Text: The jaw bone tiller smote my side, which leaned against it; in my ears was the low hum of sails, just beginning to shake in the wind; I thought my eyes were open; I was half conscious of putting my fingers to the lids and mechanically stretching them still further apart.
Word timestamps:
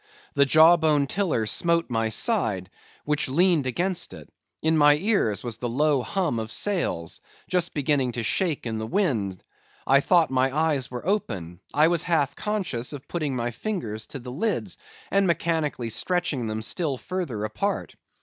The 0.33 0.47
jaw 0.47 0.77
bone 0.77 1.05
tiller 1.05 1.45
smote 1.45 1.91
my 1.91 2.09
side, 2.09 2.71
which 3.05 3.29
leaned 3.29 3.67
against 3.67 4.13
it; 4.13 4.33
in 4.63 4.75
my 4.75 4.95
ears 4.95 5.43
was 5.43 5.59
the 5.59 5.69
low 5.69 6.01
hum 6.01 6.39
of 6.39 6.51
sails, 6.51 7.21
just 7.47 7.75
beginning 7.75 8.13
to 8.13 8.23
shake 8.23 8.65
in 8.65 8.79
the 8.79 8.87
wind; 8.87 9.43
I 9.85 9.99
thought 9.99 10.31
my 10.31 10.51
eyes 10.57 10.89
were 10.89 11.05
open; 11.05 11.59
I 11.71 11.87
was 11.87 12.01
half 12.01 12.35
conscious 12.35 12.93
of 12.93 13.07
putting 13.07 13.35
my 13.35 13.51
fingers 13.51 14.07
to 14.07 14.17
the 14.17 14.31
lids 14.31 14.75
and 15.11 15.27
mechanically 15.27 15.89
stretching 15.91 16.47
them 16.47 16.63
still 16.63 16.97
further 16.97 17.43
apart. 17.43 17.93